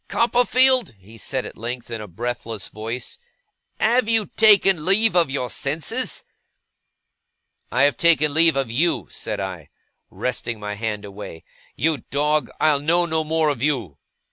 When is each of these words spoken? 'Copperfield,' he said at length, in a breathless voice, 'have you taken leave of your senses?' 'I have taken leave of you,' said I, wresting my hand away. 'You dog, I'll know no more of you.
'Copperfield,' 0.07 0.95
he 0.97 1.15
said 1.15 1.45
at 1.45 1.59
length, 1.59 1.91
in 1.91 2.01
a 2.01 2.07
breathless 2.07 2.69
voice, 2.69 3.19
'have 3.79 4.09
you 4.09 4.25
taken 4.35 4.83
leave 4.83 5.15
of 5.15 5.29
your 5.29 5.47
senses?' 5.47 6.23
'I 7.71 7.83
have 7.83 7.97
taken 7.97 8.33
leave 8.33 8.55
of 8.55 8.71
you,' 8.71 9.07
said 9.11 9.39
I, 9.39 9.69
wresting 10.09 10.59
my 10.59 10.73
hand 10.73 11.05
away. 11.05 11.43
'You 11.75 11.99
dog, 12.09 12.49
I'll 12.59 12.79
know 12.81 13.05
no 13.05 13.23
more 13.23 13.49
of 13.49 13.61
you. 13.61 13.99